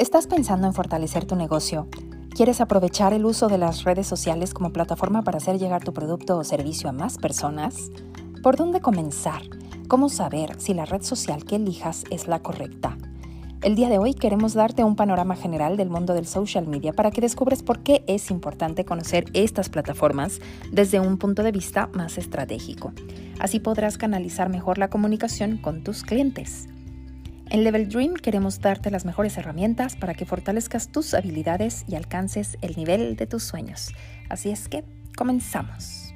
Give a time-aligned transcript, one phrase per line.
[0.00, 1.86] ¿Estás pensando en fortalecer tu negocio?
[2.34, 6.38] ¿Quieres aprovechar el uso de las redes sociales como plataforma para hacer llegar tu producto
[6.38, 7.90] o servicio a más personas?
[8.42, 9.42] ¿Por dónde comenzar?
[9.88, 12.96] ¿Cómo saber si la red social que elijas es la correcta?
[13.60, 17.10] El día de hoy queremos darte un panorama general del mundo del social media para
[17.10, 20.40] que descubres por qué es importante conocer estas plataformas
[20.72, 22.94] desde un punto de vista más estratégico.
[23.38, 26.68] Así podrás canalizar mejor la comunicación con tus clientes.
[27.50, 32.56] En Level Dream queremos darte las mejores herramientas para que fortalezcas tus habilidades y alcances
[32.62, 33.92] el nivel de tus sueños.
[34.28, 34.84] Así es que
[35.16, 36.09] comenzamos.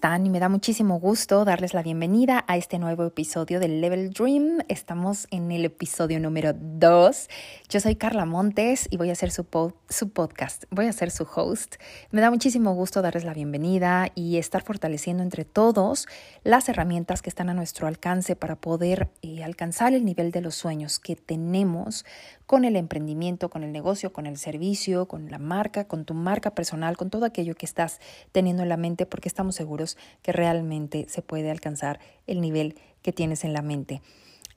[0.00, 0.24] Están?
[0.24, 4.60] Y me da muchísimo gusto darles la bienvenida a este nuevo episodio de Level Dream.
[4.68, 7.28] Estamos en el episodio número 2.
[7.68, 9.44] Yo soy Carla Montes y voy a ser su,
[9.90, 11.74] su podcast, voy a ser su host.
[12.12, 16.08] Me da muchísimo gusto darles la bienvenida y estar fortaleciendo entre todos
[16.44, 20.54] las herramientas que están a nuestro alcance para poder eh, alcanzar el nivel de los
[20.54, 22.06] sueños que tenemos
[22.46, 26.52] con el emprendimiento, con el negocio, con el servicio, con la marca, con tu marca
[26.52, 28.00] personal, con todo aquello que estás
[28.32, 29.89] teniendo en la mente, porque estamos seguros
[30.22, 34.02] que realmente se puede alcanzar el nivel que tienes en la mente.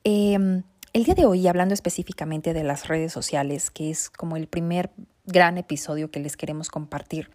[0.03, 4.47] Em, el día de hoy, hablando específicamente de las redes sociales, que es como el
[4.47, 4.91] primer
[5.25, 7.29] gran episodio que les queremos compartir,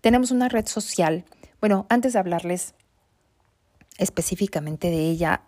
[0.00, 1.24] tenemos una red social.
[1.60, 2.74] Bueno, antes de hablarles
[3.98, 5.42] específicamente de ella,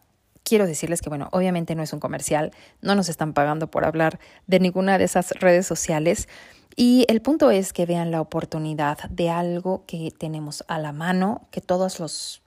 [0.44, 4.18] quiero decirles que, bueno, obviamente no es un comercial, no nos están pagando por hablar
[4.46, 6.28] de ninguna de esas redes sociales.
[6.74, 11.46] Y el punto es que vean la oportunidad de algo que tenemos a la mano,
[11.50, 12.42] que todos los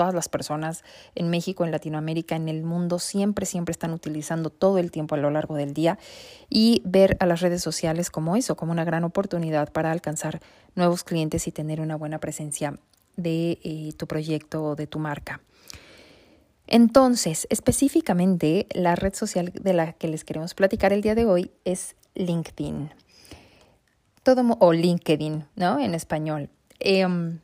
[0.00, 0.82] todas las personas
[1.14, 5.18] en México, en Latinoamérica, en el mundo, siempre, siempre están utilizando todo el tiempo a
[5.18, 5.98] lo largo del día
[6.48, 10.40] y ver a las redes sociales como eso, como una gran oportunidad para alcanzar
[10.74, 12.78] nuevos clientes y tener una buena presencia
[13.18, 15.42] de eh, tu proyecto o de tu marca.
[16.70, 21.50] Entonces, específicamente, la red social de la que les queremos platicar el día de hoy
[21.64, 22.90] es LinkedIn.
[24.22, 25.80] Todo, o LinkedIn, ¿no?
[25.80, 26.48] En español.
[26.78, 27.40] Em,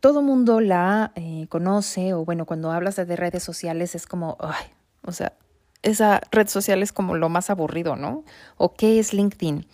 [0.00, 4.36] todo mundo la eh, conoce, o bueno, cuando hablas de redes sociales es como,
[5.02, 5.32] o sea,
[5.82, 8.24] esa red social es como lo más aburrido, ¿no?
[8.58, 9.66] ¿O qué es LinkedIn?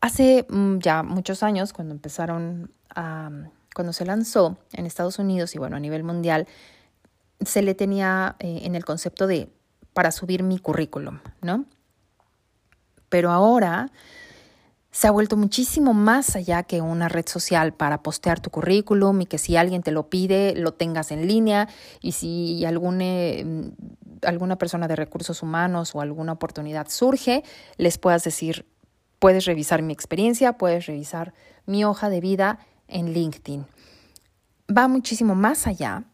[0.00, 3.30] Hace mm, ya muchos años, cuando empezaron a,
[3.74, 6.46] cuando se lanzó en Estados Unidos y bueno, a nivel mundial,
[7.44, 9.48] se le tenía eh, en el concepto de
[9.92, 11.64] para subir mi currículum, ¿no?
[13.08, 13.90] Pero ahora
[14.92, 19.26] se ha vuelto muchísimo más allá que una red social para postear tu currículum y
[19.26, 21.68] que si alguien te lo pide, lo tengas en línea
[22.00, 23.04] y si alguna,
[23.44, 23.72] mm,
[24.22, 27.44] alguna persona de recursos humanos o alguna oportunidad surge,
[27.76, 28.66] les puedas decir,
[29.18, 31.34] puedes revisar mi experiencia, puedes revisar
[31.66, 32.58] mi hoja de vida
[32.88, 33.66] en LinkedIn.
[34.76, 36.04] Va muchísimo más allá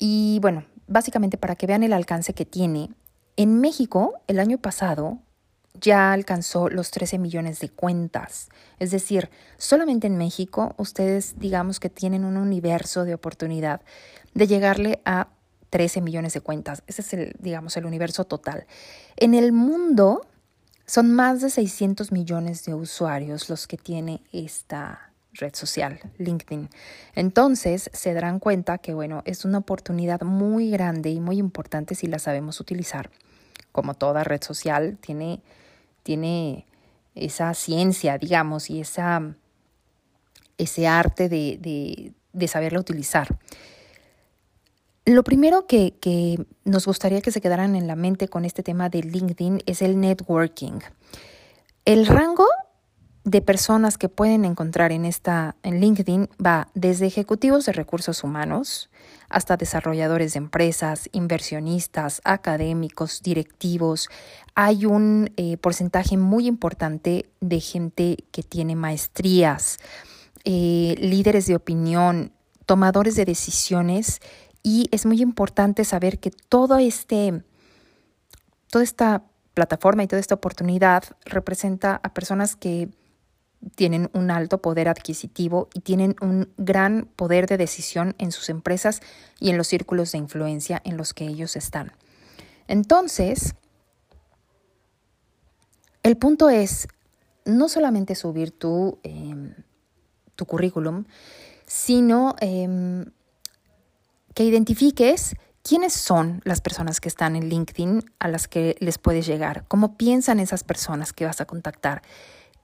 [0.00, 2.90] y bueno, básicamente para que vean el alcance que tiene,
[3.36, 5.18] en México el año pasado
[5.74, 8.48] ya alcanzó los 13 millones de cuentas.
[8.78, 13.82] Es decir, solamente en México ustedes digamos que tienen un universo de oportunidad
[14.34, 15.28] de llegarle a
[15.68, 16.82] 13 millones de cuentas.
[16.86, 18.66] Ese es el, digamos, el universo total.
[19.16, 20.26] En el mundo
[20.86, 26.68] son más de 600 millones de usuarios los que tiene esta red social, LinkedIn.
[27.14, 32.06] Entonces se darán cuenta que, bueno, es una oportunidad muy grande y muy importante si
[32.06, 33.10] la sabemos utilizar.
[33.72, 35.40] Como toda red social, tiene,
[36.02, 36.66] tiene
[37.14, 39.34] esa ciencia, digamos, y esa,
[40.58, 43.38] ese arte de, de, saberla utilizar.
[45.04, 48.88] Lo primero que, que nos gustaría que se quedaran en la mente con este tema
[48.88, 50.80] de LinkedIn es el networking.
[51.84, 52.46] El rango
[53.24, 58.90] de personas que pueden encontrar en esta en LinkedIn va desde ejecutivos de recursos humanos
[59.28, 64.08] hasta desarrolladores de empresas, inversionistas, académicos, directivos.
[64.54, 69.78] Hay un eh, porcentaje muy importante de gente que tiene maestrías,
[70.44, 72.32] eh, líderes de opinión,
[72.66, 74.20] tomadores de decisiones
[74.62, 77.42] y es muy importante saber que todo este,
[78.70, 79.24] toda esta
[79.54, 82.88] plataforma y toda esta oportunidad representa a personas que
[83.74, 89.00] tienen un alto poder adquisitivo y tienen un gran poder de decisión en sus empresas
[89.38, 91.92] y en los círculos de influencia en los que ellos están.
[92.68, 93.54] Entonces,
[96.02, 96.88] el punto es
[97.44, 99.54] no solamente subir tu, em,
[100.36, 101.04] tu currículum,
[101.66, 103.04] sino em,
[104.34, 109.26] que identifiques quiénes son las personas que están en LinkedIn a las que les puedes
[109.26, 112.02] llegar, cómo piensan esas personas que vas a contactar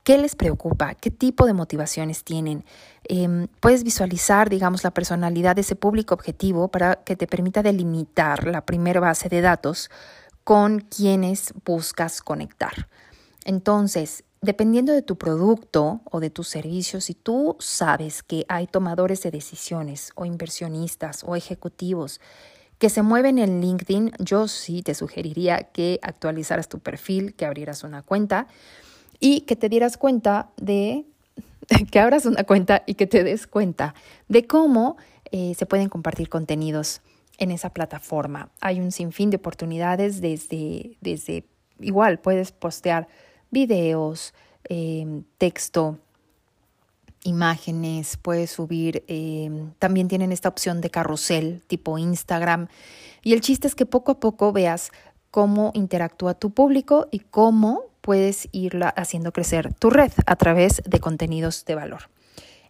[0.06, 0.94] ¿Qué les preocupa?
[0.94, 2.64] ¿Qué tipo de motivaciones tienen?
[3.08, 8.47] Em, puedes visualizar, digamos, la personalidad de ese público objetivo para que te permita delimitar
[8.47, 9.91] la primera base de datos
[10.44, 12.88] con quienes buscas conectar.
[13.44, 19.25] Entonces, dependiendo de tu producto o de tus servicios, si tú sabes que hay tomadores
[19.25, 22.20] de decisiones o inversionistas o ejecutivos
[22.79, 27.82] que se mueven en LinkedIn, yo sí te sugeriría que actualizaras tu perfil, que abrieras
[27.82, 28.47] una cuenta
[29.21, 31.05] y que te dieras cuenta de
[31.91, 33.95] que abras una cuenta y que te des cuenta
[34.29, 34.97] de cómo
[35.33, 37.01] eh, se pueden compartir contenidos
[37.39, 38.51] en esa plataforma.
[38.61, 41.45] Hay un sinfín de oportunidades desde, desde
[41.81, 43.09] igual, puedes postear
[43.51, 44.33] videos,
[44.65, 45.99] em, texto,
[47.25, 52.69] imágenes, puedes subir, em, también tienen esta opción de carrusel tipo Instagram.
[53.23, 54.91] Y el chiste es que poco a poco veas
[55.31, 61.00] cómo interactúa tu público y cómo puedes irla haciendo crecer tu red a través de
[61.00, 62.03] contenidos de valor.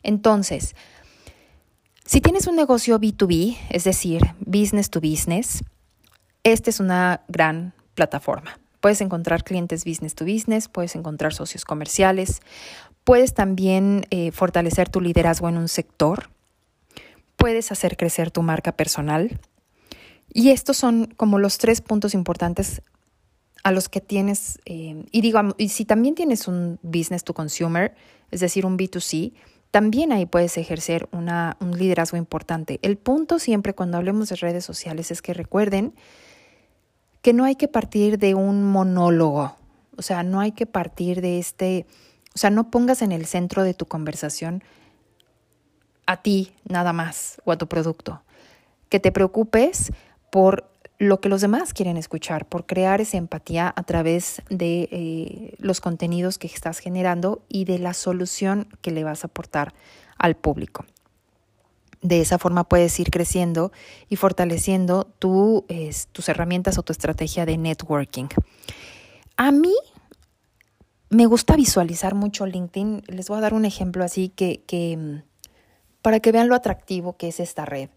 [0.02, 0.74] Entonces,
[2.06, 5.62] si tienes un negocio B2B, es decir, business to business,
[6.42, 8.58] esta es una gran plataforma.
[8.80, 12.40] Puedes encontrar clientes business to business, puedes encontrar socios comerciales,
[13.04, 16.30] puedes también eh, fortalecer tu liderazgo en un sector,
[17.36, 19.38] puedes hacer crecer tu marca personal.
[20.32, 22.80] Y estos son como los tres puntos importantes
[23.66, 27.96] a los que tienes, eh, y digo, y si también tienes un business to consumer,
[28.30, 29.32] es decir, un B2C,
[29.72, 32.78] también ahí puedes ejercer una, un liderazgo importante.
[32.82, 35.94] El punto siempre cuando hablemos de redes sociales es que recuerden
[37.22, 39.56] que no hay que partir de un monólogo,
[39.96, 41.86] o sea, no hay que partir de este,
[42.36, 44.62] o sea, no pongas en el centro de tu conversación
[46.06, 48.22] a ti nada más o a tu producto.
[48.90, 49.90] Que te preocupes
[50.30, 55.54] por lo que los demás quieren escuchar, por crear esa empatía a través de eh,
[55.58, 59.74] los contenidos que estás generando y de la solución que le vas a aportar
[60.16, 60.84] al público.
[62.00, 63.72] De esa forma puedes ir creciendo
[64.08, 65.66] y fortaleciendo tu,
[66.12, 68.28] tus herramientas o tu estrategia de networking.
[69.36, 69.74] A mí
[71.10, 73.02] me gusta visualizar mucho LinkedIn.
[73.08, 75.22] Les voy a dar un ejemplo así que, que
[76.00, 77.90] para que vean lo atractivo que es esta red.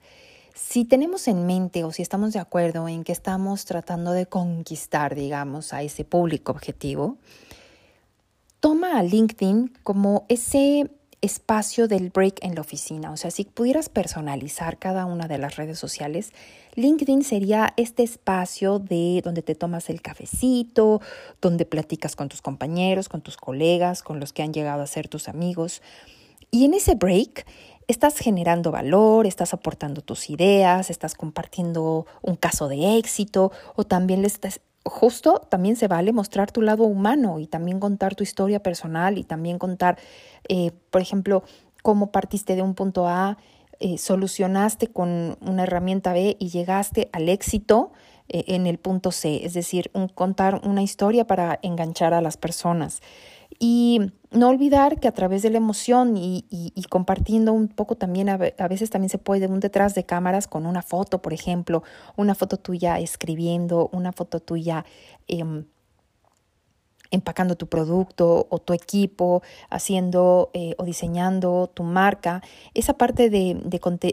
[0.61, 5.15] Si tenemos en mente o si estamos de acuerdo en que estamos tratando de conquistar,
[5.15, 7.17] digamos, a ese público objetivo,
[8.59, 10.91] toma a LinkedIn como ese
[11.21, 13.11] espacio del break en la oficina.
[13.11, 16.33] O sea, si pudieras personalizar cada una de las redes sociales,
[16.75, 21.01] LinkedIn sería este espacio de donde te tomas el cafecito,
[21.41, 25.07] donde platicas con tus compañeros, con tus colegas, con los que han llegado a ser
[25.07, 25.81] tus amigos.
[26.51, 27.45] Y en ese break
[27.89, 34.21] estás generando valor, estás aportando tus ideas, estás compartiendo un caso de éxito o también
[34.21, 38.63] le estás justo también se vale mostrar tu lado humano y también contar tu historia
[38.63, 39.97] personal y también contar,
[40.47, 41.43] eh, por ejemplo,
[41.83, 43.37] cómo partiste de un punto A,
[43.79, 47.91] eh, solucionaste con una herramienta B y llegaste al éxito
[48.29, 52.37] eh, en el punto C, es decir, un, contar una historia para enganchar a las
[52.37, 53.01] personas.
[53.59, 58.37] Y no olvidar que a través de la emoción y, compartiendo un poco también, a,
[58.37, 61.83] veces también se puede un detrás de cámaras con una foto, por ejemplo,
[62.15, 64.85] una foto tuya escribiendo, una foto tuya
[65.27, 65.65] em,
[67.11, 72.41] empacando tu producto o tu equipo, haciendo eh, o diseñando tu marca.
[72.73, 73.59] Esa parte de,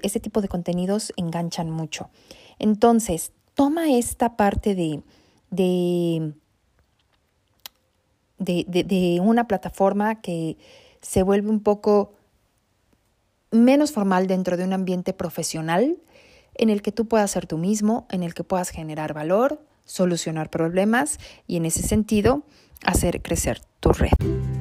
[0.02, 2.10] ese tipo de contenidos enganchan mucho.
[2.58, 4.74] Entonces, toma esta parte
[8.38, 10.56] de de, una plataforma que
[11.00, 12.12] se vuelve un poco
[13.50, 15.96] menos formal dentro de un ambiente profesional
[16.54, 20.50] en el que tú puedas ser tú mismo, en el que puedas generar valor, solucionar
[20.50, 22.42] problemas y en ese sentido
[22.84, 24.55] hacer crecer tu red.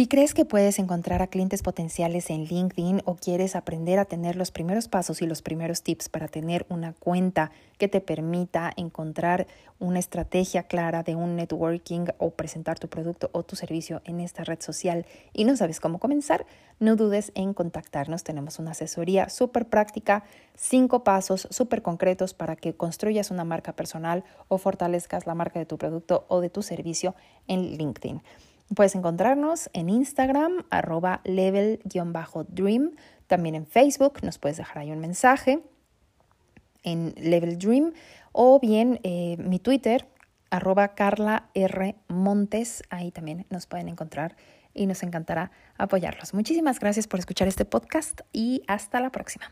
[0.00, 4.34] Si crees que puedes encontrar a clientes potenciales en LinkedIn o quieres aprender a tener
[4.34, 9.46] los primeros pasos y los primeros tips para tener una cuenta que te permita encontrar
[9.78, 14.42] una estrategia clara de un networking o presentar tu producto o tu servicio en esta
[14.42, 15.04] red social
[15.34, 16.46] y no sabes cómo comenzar,
[16.78, 18.24] no dudes en contactarnos.
[18.24, 24.24] Tenemos una asesoría súper práctica, cinco pasos súper concretos para que construyas una marca personal
[24.48, 27.14] o fortalezcas la marca de tu producto o de tu servicio
[27.48, 28.22] en LinkedIn.
[28.74, 32.92] Puedes encontrarnos en Instagram, arroba level-dream,
[33.26, 35.60] también en Facebook, nos puedes dejar ahí un mensaje
[36.82, 37.92] en Level Dream
[38.32, 40.06] o bien eh, mi Twitter,
[40.50, 41.96] arroba Carla R.
[42.08, 44.36] Montes, ahí también nos pueden encontrar
[44.72, 46.34] y nos encantará apoyarlos.
[46.34, 49.50] Muchísimas gracias por escuchar este podcast y hasta la próxima.